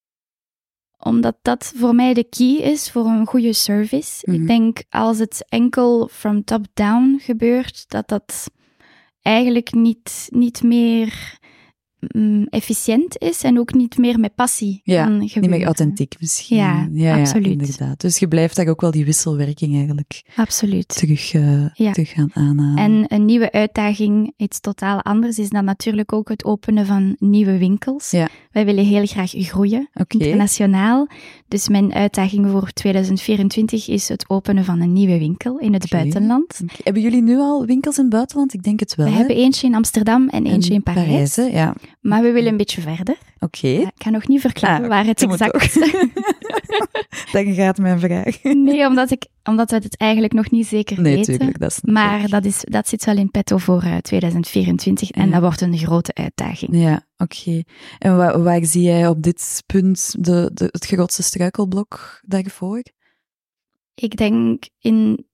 [0.97, 4.21] Omdat dat voor mij de key is voor een goede service.
[4.31, 4.41] Mhm.
[4.41, 8.49] Ik denk als het enkel from top-down gebeurt, dat dat
[9.21, 11.38] eigenlijk niet, niet meer
[11.99, 16.57] mm, efficiënt is en ook niet meer met passie Ja, kan Niet meer authentiek misschien.
[16.91, 17.47] Ja, absoluut.
[17.61, 18.01] inderdaad.
[18.01, 20.87] Dus je blijft daar ook wel die wisselwerking eigenlijk Absoluut.
[20.87, 21.31] terug,
[21.73, 21.91] Ja.
[21.91, 22.77] terug gaan aanhalen.
[22.77, 27.57] En een nieuwe uitdaging, iets totaal anders, is dan natuurlijk ook het openen van nieuwe
[27.57, 28.11] winkels.
[28.11, 28.27] Ja.
[28.51, 31.07] Wij willen heel graag groeien, internationaal.
[31.47, 36.59] Dus mijn uitdaging voor 2024 is het openen van een nieuwe winkel in het buitenland.
[36.83, 38.53] Hebben jullie nu al winkels in het buitenland?
[38.53, 39.05] Ik denk het wel.
[39.05, 39.17] We hè?
[39.17, 41.35] hebben eentje in Amsterdam en eentje in Parijs.
[41.35, 41.43] hè?
[41.43, 43.17] Ja, Maar we willen een beetje verder.
[43.39, 43.67] oké.
[43.67, 45.73] Ik kan nog niet verklaren Ah, waar het exact
[47.31, 48.43] Dan gaat mijn vraag.
[48.43, 51.37] Nee, omdat, ik, omdat we het eigenlijk nog niet zeker Nee, weten.
[51.37, 51.59] tuurlijk.
[51.59, 55.31] Dat snap Maar dat, is, dat zit wel in petto voor eh, 2024 en Ja.
[55.31, 56.71] dat wordt een grote uitdaging.
[56.81, 57.63] Ja, oké.
[57.99, 62.83] En waar, waar zie jij op dit punt de, de, het grootste struikelblok daarvoor?
[63.95, 65.25] Ik denk in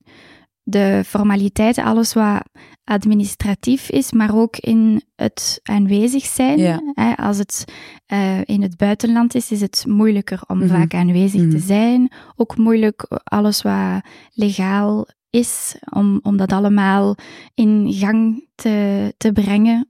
[0.68, 2.44] de formaliteiten, alles wat
[2.84, 6.58] administratief is, maar ook in het aanwezig zijn.
[6.58, 6.82] Ja.
[6.94, 7.66] Hè, Als het
[8.06, 10.68] eh, in het buitenland is, is het moeilijker om Mhm.
[10.68, 11.50] vaak aanwezig Mhm.
[11.50, 12.12] te zijn.
[12.36, 14.02] Ook moeilijk alles wat
[14.32, 17.16] legaal is, om, om dat allemaal
[17.54, 19.90] in gang te, te brengen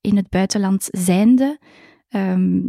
[0.00, 1.58] in het buitenland zijnde.
[2.08, 2.60] Ehm,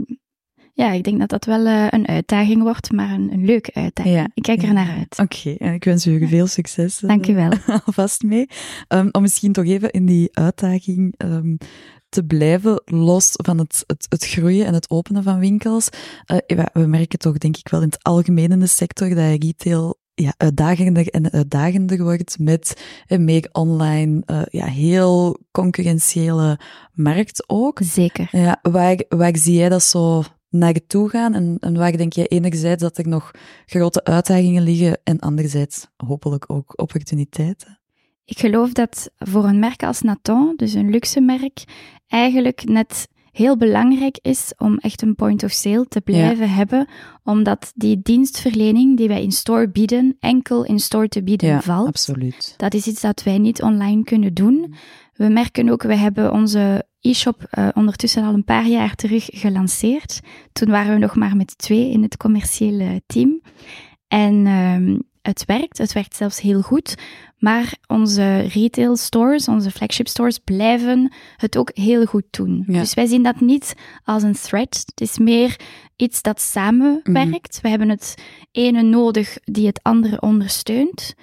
[0.73, 4.15] ja, ik denk dat dat wel eh, een uitdaging wordt, maar een, een leuke uitdaging.
[4.15, 4.67] Ja, Ik kijk ja.
[4.67, 5.19] er naar uit.
[5.19, 7.01] Oké, en ik wens u veel succes.
[7.01, 7.51] eh, Dank je wel.
[7.85, 8.47] alvast mee.
[8.87, 11.55] Ehm, om misschien toch even in die uitdaging ehm,
[12.09, 15.89] te blijven, los van het, het, het groeien en het openen van winkels.
[16.25, 16.37] Eh,
[16.73, 20.33] we- merken toch, denk ik wel, in het algemeen in de sector dat retail ja,
[20.37, 26.59] uitdagender en uitdagender wordt met een meer online, ja, heel concurrentiële
[26.93, 27.79] markt ook.
[27.83, 28.27] Zeker.
[28.31, 30.23] Ja, waar, waar zie jij dat zo
[30.53, 31.33] naartoe gaan?
[31.33, 33.31] En, en waar denk jij enerzijds dat er nog
[33.65, 37.79] grote uitdagingen liggen en anderzijds hopelijk ook opportuniteiten?
[38.25, 41.63] Ik geloof dat voor een merk als Nathan, dus een luxe merk,
[42.07, 46.87] eigenlijk net heel belangrijk is om echt een point of sale te blijven hebben,
[47.23, 51.87] omdat die dienstverlening die wij in store bieden, enkel in store te bieden ja, valt.
[51.87, 52.53] absoluut.
[52.57, 54.73] Dat is iets dat wij niet online kunnen doen.
[55.13, 60.19] We merken ook, we hebben onze e-shop uh, ondertussen al een paar jaar terug gelanceerd.
[60.51, 63.41] Toen waren we nog maar met twee in het commerciële team.
[64.07, 66.95] En uh, het werkt, het werkt zelfs heel goed.
[67.37, 72.63] Maar onze retail stores, onze flagship stores, blijven het ook heel goed doen.
[72.67, 72.79] Ja.
[72.79, 74.83] Dus wij zien dat niet als een threat.
[74.85, 75.59] Het is meer
[75.95, 77.53] iets dat samenwerkt.
[77.53, 77.61] Mhm.
[77.61, 78.15] We hebben het
[78.51, 81.13] ene nodig die het andere ondersteunt.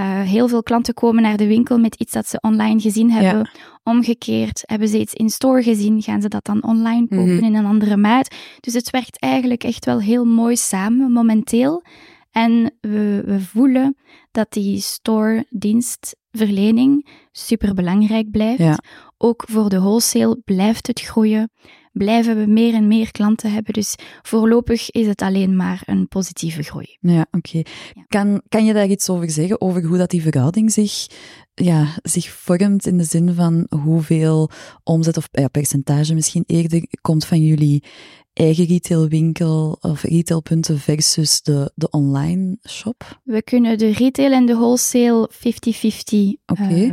[0.00, 3.50] Uh, heel veel klanten komen naar de winkel met iets dat ze online gezien hebben.
[3.82, 7.44] Omgekeerd hebben ze iets in store gezien, gaan ze dat dan online kopen Mhm.
[7.44, 8.34] in een andere maat.
[8.60, 11.82] Dus het werkt eigenlijk echt wel heel mooi samen momenteel.
[12.30, 13.96] En we, we voelen
[14.30, 18.58] dat die store dienstverlening super belangrijk blijft.
[18.62, 18.78] Ja.
[19.18, 21.50] Ook voor de wholesale blijft het groeien.
[21.92, 23.72] Blijven we meer en meer klanten hebben.
[23.72, 26.96] Dus voorlopig is het alleen maar een positieve groei.
[27.00, 27.56] Ja, oké.
[27.56, 28.04] Ja.
[28.06, 31.06] Kan, kan je daar iets over zeggen, over hoe dat die verhouding zich,
[31.54, 34.50] ja, zich vormt in de zin van hoeveel
[34.82, 37.84] omzet of ja, percentage misschien eerder komt van jullie
[38.32, 43.20] eigen retailwinkel of retailpunten versus de, de online shop?
[43.24, 45.38] We kunnen de retail en de wholesale 50-50
[46.46, 46.62] Oké.
[46.62, 46.92] eh,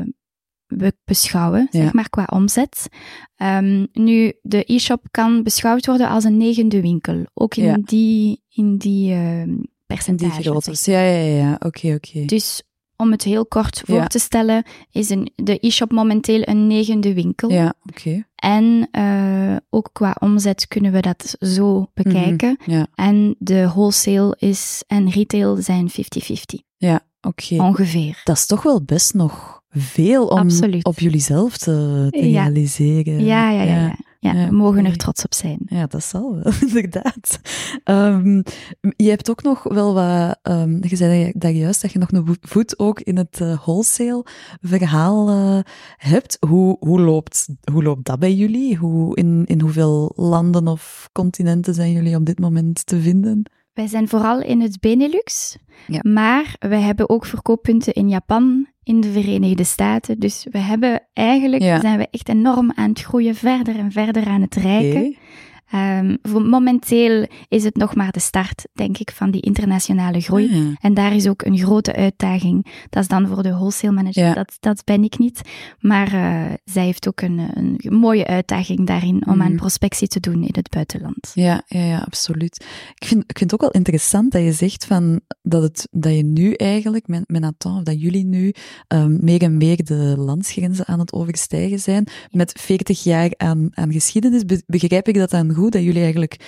[0.67, 1.81] be- beschouwen, Ja.
[1.81, 2.87] zeg maar qua omzet.
[3.35, 7.77] Ehm, nu, de e-shop kan beschouwd worden als een negende winkel, ook in Ja.
[7.81, 10.41] die, in die ehm, En die percentage.
[10.41, 10.85] groottes.
[10.85, 11.57] Ja, ja, ja.
[11.65, 12.25] Oké, oké.
[12.25, 12.61] Dus
[12.95, 14.07] om het heel kort voor Ja.
[14.07, 17.49] te stellen, is een, de e-shop momenteel een negende winkel.
[17.49, 18.25] Ja, oké.
[18.35, 22.57] En eh, ook qua omzet kunnen we dat zo bekijken.
[22.65, 27.55] Ja, En de wholesale is en retail zijn 50-50, ja, oké.
[27.55, 28.21] ongeveer.
[28.23, 30.85] Dat is toch wel best nog veel om Absoluut.
[30.85, 32.43] op jullie zelf te, te Ja.
[32.43, 33.25] realiseren.
[33.25, 33.95] Ja, ja, ja.
[34.19, 34.47] ja.
[34.49, 35.59] we mogen er trots op zijn.
[35.65, 37.39] Ja, dat zal wel, inderdaad.
[37.83, 38.41] Ehm,
[38.95, 42.37] je hebt ook nog wel wat, ehm, je zei daar juist dat je nog een
[42.41, 44.25] voet ook in het eh, wholesale
[44.61, 45.59] verhaal eh,
[45.97, 46.37] hebt.
[46.47, 48.75] Hoe, hoe, loopt, hoe loopt dat bij jullie?
[48.75, 53.43] Hoe, in, in hoeveel landen of continenten zijn jullie op dit moment te vinden?
[53.77, 55.99] Wij zijn vooral in het Benelux, Ja.
[56.03, 60.19] maar we hebben ook verkooppunten in Japan, in de Verenigde Staten.
[60.19, 61.79] Dus we hebben eigenlijk, Ja.
[61.79, 65.15] zijn we echt enorm aan het groeien, verder en verder aan het rijken.
[65.71, 70.45] Ehm, voor momenteel is het nog maar de start, denk ik, van die internationale groei.
[70.45, 70.73] Ah, ja.
[70.81, 72.65] En daar is ook een grote uitdaging.
[72.89, 74.23] Dat is dan voor de wholesale manager.
[74.25, 74.33] Ja.
[74.33, 75.41] Dat, dat ben ik niet.
[75.79, 79.55] Maar eh, zij heeft ook een, een mooie uitdaging daarin om aan Mhm.
[79.55, 81.31] prospectie te doen in het buitenland.
[81.33, 82.65] Ja, ja, ja, absoluut.
[82.95, 86.15] Ik vind, ik vind het ook wel interessant dat je zegt van dat, het, dat
[86.15, 88.53] je nu eigenlijk, met, met Nathan, of dat jullie nu
[88.87, 92.07] ehm, meer en meer de landsgrenzen aan het overstijgen zijn.
[92.31, 96.39] Met 40 jaar aan, aan geschiedenis, Be- begrijp ik dat dan goed, dat jullie eigenlijk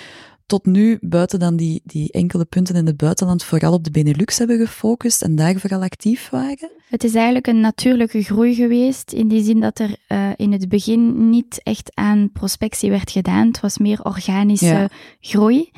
[0.46, 4.38] tot nu, buiten dan die, die enkele punten in het buitenland, vooral op de Benelux
[4.38, 6.72] hebben gefocust en daar vooral actief waren?
[6.90, 10.70] Het is eigenlijk een natuurlijke groei geweest, in die zin dat er eh, in het
[10.70, 13.48] begin niet echt aan prospectie werd gedaan.
[13.48, 14.90] Het was meer organische Ja.
[15.20, 15.70] groei.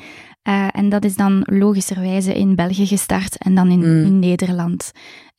[0.42, 4.04] Eh, en dat is dan logischerwijze in België gestart en dan in, Mm.
[4.04, 4.90] in Nederland.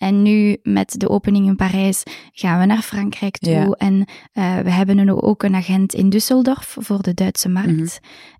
[0.03, 3.53] En nu met de opening in Parijs gaan we naar Frankrijk toe.
[3.53, 3.69] Ja.
[3.69, 7.69] En eh, we hebben een, ook een agent in Düsseldorf voor de Duitse markt.
[7.71, 7.87] Mhm.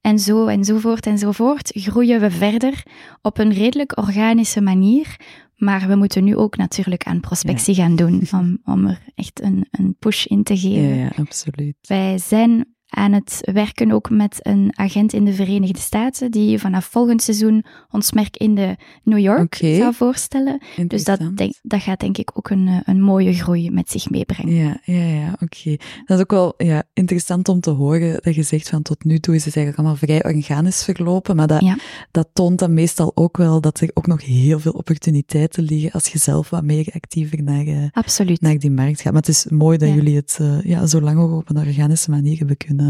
[0.02, 2.84] En zo enzovoort enzovoort groeien we verder
[3.22, 5.16] op een redelijk organische manier.
[5.56, 9.68] Maar we moeten nu ook natuurlijk aan prospectie gaan doen om, om er echt een,
[9.72, 10.96] een push in te Ja, geven.
[10.96, 11.76] ja, absoluut.
[11.82, 16.86] Wij zijn aan het werken ook met een agent in de Verenigde Staten die vanaf
[16.86, 20.62] volgend seizoen ons merk in de New York zou voorstellen.
[20.88, 24.10] Dus dat, denk, dat gaat denk ik ook een, eh, een mooie groei met zich
[24.10, 24.56] meebrengen.
[24.56, 25.76] Ja, ja, ja, oké.
[26.06, 29.20] Dat is ook wel ja, interessant om te horen dat je zegt van tot nu
[29.20, 31.78] toe is het eigenlijk allemaal vrij organisch verlopen, maar dat, Ja.
[32.12, 36.08] dat toont dan meestal ook wel dat er ook nog heel veel opportuniteiten liggen als
[36.08, 39.12] je zelf wat meer actiever naar, eh, naar die markt gaat.
[39.14, 39.96] Maar het is mooi dat Ja.
[39.96, 42.83] jullie het eh, ja, zo lang ook op een organische manier hebben kunnen,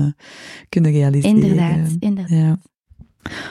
[0.70, 1.36] kunnen realiseren.
[1.42, 2.30] Inderdaad, inderdaad.
[2.30, 2.58] Ja.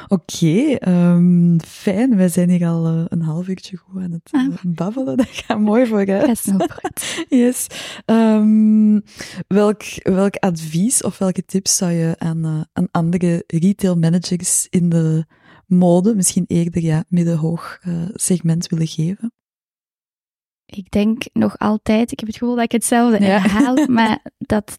[0.09, 2.17] Oké, ehm, fijn.
[2.17, 4.55] Wij zijn hier al eh, een half uurtje goed aan het eh, Ah.
[4.63, 5.17] babbelen.
[5.23, 6.45] Dat gaat mooi vooruit.
[7.29, 7.67] Yes.
[8.05, 9.01] Ehm,
[9.47, 14.89] welk, welk advies of welke tips zou je aan, eh, aan andere retail managers in
[14.89, 15.27] de
[15.67, 19.33] mode, misschien eerder ja, midden-hoog eh, segment willen geven?
[20.67, 23.39] Ik denk nog altijd, ik heb het gevoel dat ik hetzelfde Ja.
[23.39, 24.79] herhaal, maar dat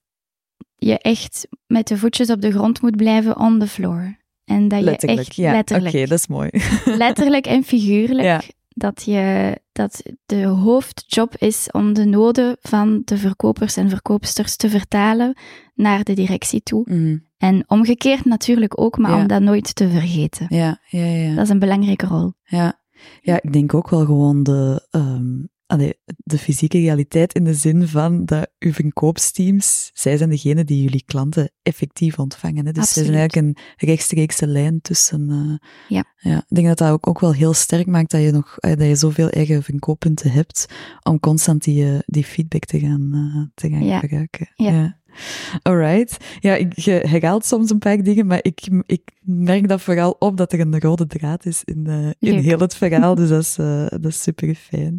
[0.86, 4.18] je echt met de voetjes op de grond moet blijven on the floor.
[4.46, 5.52] En dat je echt ja.
[5.52, 6.50] letterlijk, Oké, dat is mooi.
[7.06, 8.42] letterlijk en figuurlijk, Ja.
[8.70, 14.70] dat je dat de hoofdjob is om de noden van de verkopers en verkoopsters te
[14.70, 15.38] vertalen
[15.76, 16.84] naar de directie toe.
[16.90, 17.18] Mhm.
[17.38, 19.22] En omgekeerd natuurlijk ook, maar Ja.
[19.22, 20.46] om dat nooit te vergeten.
[20.50, 21.36] Ja, ja, ja.
[21.36, 22.34] Dat is een belangrijke rol.
[22.44, 22.82] Ja.
[23.22, 25.32] ja, ik denk ook wel gewoon de, ehm,
[25.66, 30.84] allee, de fysieke realiteit in de zin van dat uw verkoopsteams, zij zijn degene die
[30.84, 32.66] jullie klanten effectief ontvangen.
[32.66, 32.72] Hè?
[32.72, 35.30] Dus zij zijn eigenlijk een rechtstreekse lijn tussen...
[35.30, 36.04] eh, Ja.
[36.18, 36.38] ja.
[36.38, 38.88] Ik denk dat dat ook, ook wel heel sterk maakt dat je nog eh, dat
[38.88, 40.66] je zoveel eigen verkooppunten hebt
[41.04, 44.00] om constant die, eh, die feedback te gaan, te gaan Ja.
[44.00, 44.52] gebruiken.
[44.56, 45.02] Ja.
[45.62, 46.18] Alright.
[46.40, 50.38] Ja, ik, je herhaalt soms een paar dingen, maar ik, ik merk dat vooral op
[50.38, 53.16] dat er een rode draad is in, eh, in heel het verhaal.
[53.24, 54.98] Dus dat is, eh, dat is super fijn.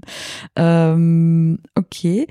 [0.53, 2.25] Ehm, Oké.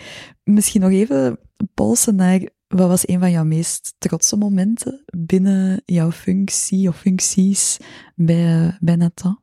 [0.43, 1.39] Misschien nog even
[1.73, 7.77] polsen naar wat was een van jouw meest trotse momenten binnen jouw functie of functies
[8.15, 9.39] bij, bij Nathan?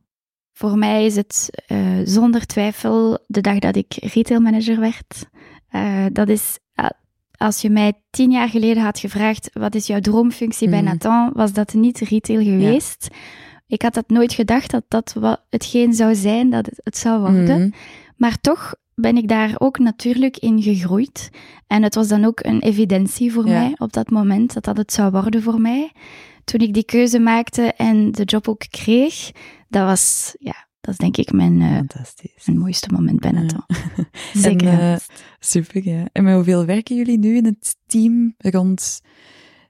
[0.53, 5.29] Voor mij is het eh, zonder twijfel de dag dat ik retailmanager werd.
[6.13, 6.59] Dat is,
[7.41, 10.89] als je mij tien jaar geleden had gevraagd, wat is jouw droomfunctie bij Mhm.
[10.89, 13.07] Nathan, was dat niet retail geweest.
[13.67, 17.19] Ik had dat nooit gedacht dat dat wat hetgeen zou zijn dat het, het zou
[17.19, 17.59] worden.
[17.59, 17.69] Mhm.
[18.17, 21.29] Maar toch ben ik daar ook natuurlijk in gegroeid.
[21.67, 23.51] En het was dan ook een evidentie voor Ja.
[23.59, 25.91] mij op dat moment dat dat het zou worden voor mij.
[26.43, 29.31] Toen ik die keuze maakte en de job ook kreeg,
[29.69, 31.99] dat was, ja, dat is denk ik mijn, eh,
[32.45, 33.39] mijn mooiste moment bij Ja.
[33.41, 33.63] Nathan.
[34.33, 34.67] Zeker.
[34.67, 34.99] En, eh,
[35.39, 36.05] Super, ja.
[36.11, 39.01] En met hoeveel werken jullie nu in het team rond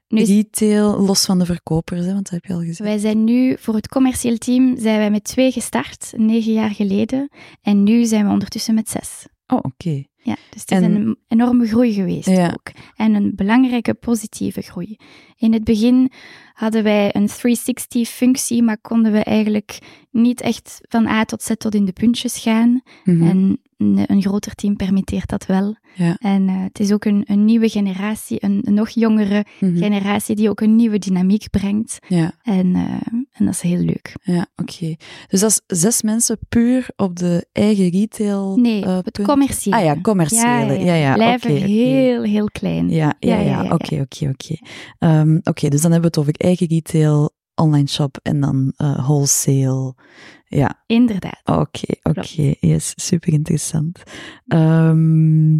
[0.08, 2.78] Nu retail, los van de verkopers, hè, want dat heb je al gezegd.
[2.78, 7.28] Wij zijn nu voor het commercieel team zijn wij met twee gestart, negen jaar geleden.
[7.60, 9.26] En nu zijn we ondertussen met zes.
[9.46, 10.02] Oh, oké.
[10.24, 12.46] Ja, dus het is En- een enorme groei geweest Ja.
[12.46, 12.70] ook.
[12.96, 14.96] En een belangrijke positieve groei.
[15.36, 16.10] In het begin
[16.62, 19.78] hadden wij een 360-functie, maar konden we eigenlijk
[20.10, 22.80] niet echt van A tot Z tot in de puntjes gaan.
[23.04, 23.22] Mhm.
[23.28, 25.76] En een, een groter team permitteert dat wel.
[25.94, 26.16] Ja.
[26.18, 29.76] En eh, het is ook een, een nieuwe generatie, een, een nog jongere Mhm.
[29.76, 31.98] generatie die ook een nieuwe dynamiek brengt.
[32.08, 34.14] Ja, En, eh, en dat is heel leuk.
[34.22, 34.94] ja oké.
[35.28, 39.76] Dus dat is zes mensen puur op de eigen retail Nee, eh, het commerciële.
[39.76, 40.78] Ah ja, commerciële.
[40.84, 41.14] Ja, ja.
[41.14, 41.68] Blijven oké, oké.
[41.70, 42.88] heel, heel klein.
[42.88, 43.62] Ja, ja, Ja, ja, ja.
[43.62, 44.54] ja, Oké, oké, oké.
[44.98, 48.94] Ehm, Oké, dus dan hebben we het over eigen retail, online shop en dan eh,
[49.06, 49.94] wholesale.
[50.46, 51.40] Ja, Inderdaad.
[51.44, 52.54] Oké, oké.
[52.60, 54.02] Yes, super interessant.
[54.46, 55.52] Ehm,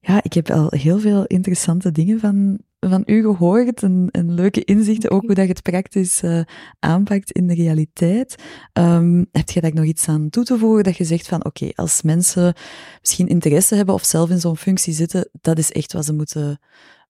[0.00, 2.58] ja, ik heb al heel veel interessante dingen van,
[2.90, 6.40] van u gehoord en, en leuke inzichten, ook hoe dat je het praktisch eh,
[6.78, 8.42] aanpakt in de realiteit.
[8.72, 11.70] Ehm, heb je daar nog iets aan toe te voegen dat je zegt van, oké,
[11.74, 12.54] als mensen
[13.00, 16.58] misschien interesse hebben of zelf in zo'n functie zitten, dat is echt wat ze moeten,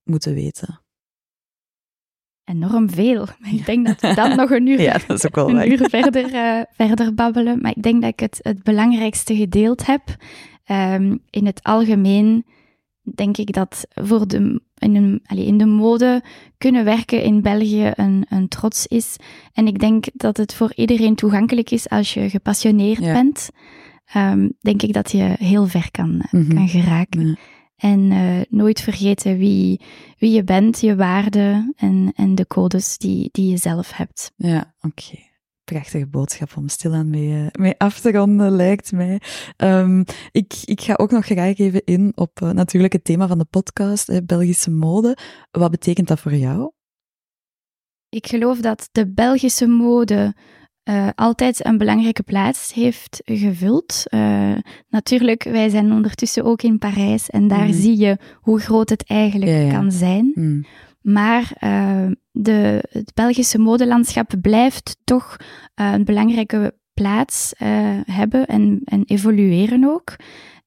[0.05, 0.81] moeten weten.
[2.45, 3.27] Enorm veel.
[3.41, 5.71] Maar ik denk dat we dan nog een uur, Ja, dat is ook wel een
[5.71, 7.61] uur verder, eh, verder babbelen.
[7.61, 10.03] Maar ik denk dat ik het, het belangrijkste gedeeld heb.
[10.65, 12.45] Ehm, in het algemeen
[13.15, 16.23] denk ik dat voor de, in, een, allee, in de mode
[16.59, 19.17] kunnen werken in België een, een trots is.
[19.53, 23.13] En ik denk dat het voor iedereen toegankelijk is als je gepassioneerd Ja.
[23.13, 23.49] bent.
[24.07, 26.55] Ehm, denk ik dat je heel ver kan, eh, Mhm.
[26.55, 27.27] kan geraken.
[27.27, 27.35] Ja.
[27.77, 29.81] En eh, nooit vergeten wie,
[30.19, 34.33] wie je bent, je waarden en, en de codes die, die je zelf hebt.
[34.37, 35.19] Ja, oké.
[35.73, 39.21] Prachtige boodschap om stilaan mee, eh, mee af te ronden, lijkt mij.
[39.57, 43.39] Ehm, ik, ik ga ook nog graag even in op eh, natuurlijk het thema van
[43.39, 45.17] de podcast, Belgische mode.
[45.51, 46.71] Wat betekent dat voor jou?
[48.09, 50.35] Ik geloof dat de Belgische mode
[50.83, 54.03] eh, altijd een belangrijke plaats heeft gevuld.
[54.89, 57.73] Natuurlijk, wij zijn ondertussen ook in Parijs en daar Mhm.
[57.73, 59.71] zie je hoe groot het eigenlijk Ja, ja.
[59.73, 60.31] kan zijn.
[60.35, 60.65] Hmm.
[61.01, 61.53] Maar
[62.39, 65.37] de, het Belgische modelandschap blijft toch
[65.75, 67.69] eh, een belangrijke plaats eh,
[68.05, 70.17] hebben en, en evolueren ook.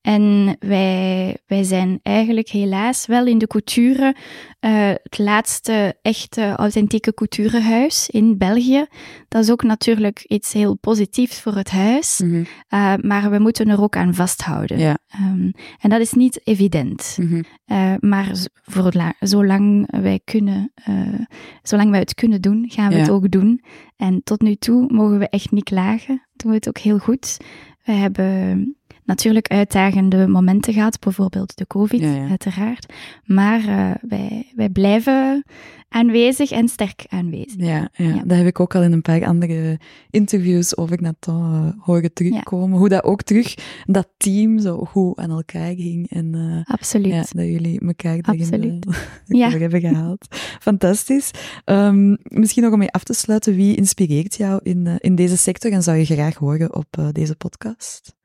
[0.02, 4.16] En wij, wij zijn eigenlijk helaas wel in de couture
[4.60, 8.86] eh, het laatste echte authentieke couturehuis in België.
[9.28, 13.08] Dat is ook natuurlijk iets heel positiefs voor het huis, Mhm.
[13.08, 14.80] maar we moeten er ook aan vasthouden.
[14.80, 14.98] Ja.
[15.10, 17.18] Ehm, en dat is niet evident.
[17.22, 17.42] Mhm.
[17.66, 21.20] Eh, maar voor la- zolang wij kunnen, eh,
[21.62, 23.00] zolang wij het kunnen doen, gaan we Ja.
[23.02, 23.62] het ook doen.
[23.98, 26.22] En tot nu toe mogen we echt niet klagen.
[26.34, 27.38] Doen we het ook heel goed.
[27.84, 28.76] We hebben
[29.10, 32.28] natuurlijk uitdagende momenten gehad, bijvoorbeeld de COVID, Ja, ja.
[32.30, 32.94] uiteraard.
[33.26, 35.44] Maar eh, wij, wij blijven
[35.90, 37.56] aanwezig en sterk aanwezig.
[37.58, 38.24] Ja, ja, Ja.
[38.26, 42.78] dat heb ik ook al in een paar andere interviews over Nathan eh, horen terugkomen.
[42.78, 47.12] Hoe dat ook terug, dat team zo goed aan elkaar ging en eh, Absoluut.
[47.14, 48.84] ja, dat jullie elkaar daarin
[49.26, 49.50] Ja.
[49.50, 50.26] hebben gehaald.
[50.60, 51.32] Fantastisch.
[51.66, 55.72] Ehm, misschien nog om mee af te sluiten, wie inspireert jou in, in deze sector
[55.72, 58.18] en zou je graag horen op deze podcast?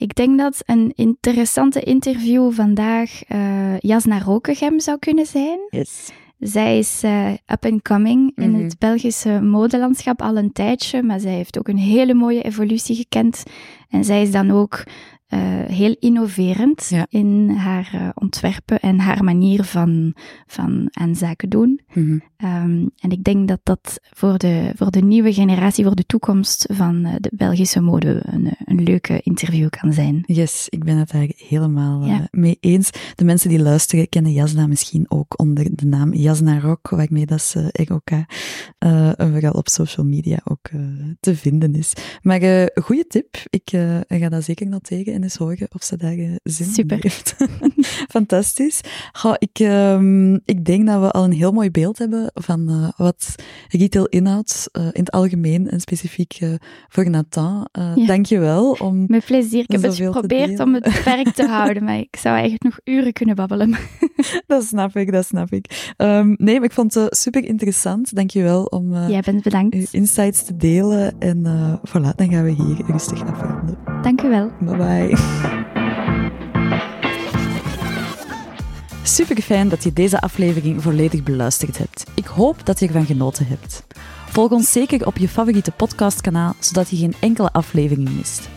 [0.00, 5.58] Ik denk dat een interessante interview vandaag uh, Jasna Rokegem zou kunnen zijn.
[5.70, 6.10] Yes.
[6.38, 8.62] Zij is uh, up and coming in Mhm.
[8.62, 13.42] het Belgische modelandschap al een tijdje, maar zij heeft ook een hele mooie evolutie gekend.
[13.88, 14.82] En zij is dan ook
[15.34, 17.06] uh, heel innoverend Ja.
[17.08, 20.14] in haar uh, ontwerpen en haar manier van,
[20.46, 21.80] van aan zaken doen.
[21.92, 22.18] Mhm.
[22.44, 26.66] Um, en ik denk dat dat voor de, voor de nieuwe generatie, voor de toekomst
[26.72, 30.22] van uh, de Belgische mode, een, een leuke interview kan zijn.
[30.26, 32.18] Yes, ik ben het daar helemaal Ja.
[32.18, 32.90] uh, mee eens.
[33.14, 37.42] De mensen die luisteren kennen Jasna misschien ook onder de naam Jasna Rock, waarmee dat
[37.42, 40.80] ze ROK uh, vooral op social media ook uh,
[41.20, 41.92] te vinden is.
[42.22, 43.70] Maar uh, goede tip, ik
[44.08, 46.96] ga dat zeker noteren en eens horen of ze daar zin Super.
[46.96, 47.36] in heeft.
[48.16, 48.80] Fantastisch.
[49.12, 52.88] Goh, ik, um, ik denk dat we al een heel mooi beeld hebben van uh,
[52.96, 53.34] wat
[53.68, 56.54] retail inhoudt uh, in het algemeen en specifiek uh,
[56.88, 57.68] voor Nathan.
[57.72, 58.06] Ja.
[58.06, 59.60] Dank je wel om Met plezier.
[59.60, 63.12] Ik heb het geprobeerd om het beperkt te houden, maar ik zou eigenlijk nog uren
[63.12, 63.76] kunnen babbelen.
[64.46, 65.92] Dat snap ik, dat snap ik.
[65.96, 68.14] Um, nee, maar ik vond het super interessant.
[68.14, 69.92] Dank je wel om Jij bent uw bedankt.
[69.92, 71.18] insights te delen.
[71.18, 71.38] En
[71.88, 73.78] voilà, dan gaan we hier rustig afronden.
[74.02, 74.50] Dank u wel.
[74.60, 75.68] Bye bye.
[79.02, 82.04] Super fijn dat je deze aflevering volledig beluisterd hebt.
[82.14, 83.82] Ik hoop dat je ervan genoten hebt.
[84.28, 88.48] Volg ons zeker op je favoriete podcastkanaal, zodat je geen enkele aflevering mist.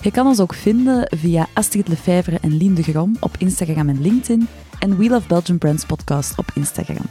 [0.00, 4.00] Je kan ons ook vinden via Astrid Lefevre en Lien de Grom op Instagram en
[4.00, 7.06] LinkedIn en We Love Belgian Brands podcast op Instagram.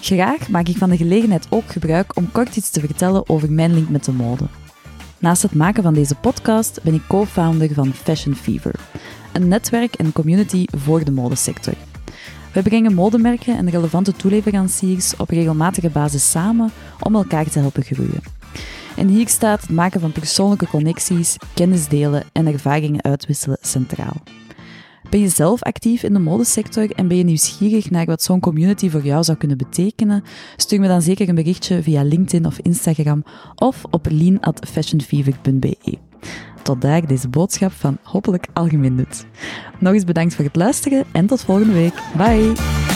[0.00, 3.74] Graag maak ik van de gelegenheid ook gebruik om kort iets te vertellen over mijn
[3.74, 4.44] link met de mode.
[5.18, 8.74] Naast het maken van deze podcast ben ik co-founder van Fashion Fever,
[9.32, 11.74] een netwerk en community voor de modesector.
[12.54, 18.22] We brengen modemerken en relevante toeleveranciers op regelmatige basis samen om elkaar te helpen groeien.
[18.96, 24.16] En hier staat het maken van persoonlijke connecties, kennis delen en ervaringen uitwisselen centraal.
[25.10, 28.90] Ben je zelf actief in de modesector en ben je nieuwsgierig naar wat zo'n community
[28.90, 30.22] voor jou zou kunnen betekenen?
[30.56, 33.24] Stuur me dan zeker een berichtje via LinkedIn of Instagram
[33.54, 35.98] of op lean.fashionfever.be.
[36.64, 39.06] Tot daar deze boodschap van hopelijk algemeen.
[39.78, 41.94] Nog eens bedankt voor het luisteren en tot volgende week.
[42.16, 42.93] Bye!